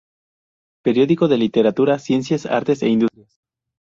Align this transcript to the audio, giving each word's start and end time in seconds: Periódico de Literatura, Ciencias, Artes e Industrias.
Periódico 0.83 1.27
de 1.27 1.37
Literatura, 1.37 1.99
Ciencias, 1.99 2.47
Artes 2.47 2.81
e 2.81 2.87
Industrias. 2.87 3.39